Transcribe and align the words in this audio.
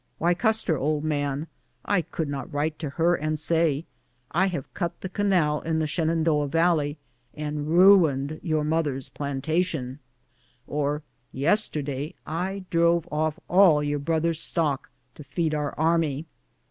Why, 0.17 0.33
Custer, 0.33 0.75
old 0.79 1.03
man, 1.05 1.45
I 1.85 2.01
could 2.01 2.27
not 2.27 2.51
write 2.51 2.79
to 2.79 2.89
her 2.89 3.13
and 3.13 3.37
say,' 3.37 3.85
I 4.31 4.47
have 4.47 4.73
cut 4.73 4.99
the 5.01 5.09
canal 5.09 5.61
in 5.61 5.77
the 5.77 5.85
Shenandoah 5.85 6.47
Yalley 6.49 6.97
and 7.35 7.67
ruined 7.67 8.39
your 8.41 8.63
mother's 8.63 9.09
plan 9.09 9.41
tation;' 9.43 9.99
or, 10.65 11.03
* 11.19 11.31
Yesterday 11.45 12.15
I 12.25 12.63
drove 12.71 13.07
o£E 13.11 13.35
all 13.47 13.83
your 13.83 13.99
brother's 13.99 14.39
stock 14.39 14.89
to 15.13 15.23
feed 15.23 15.53
our 15.53 15.77
army.' 15.79 16.25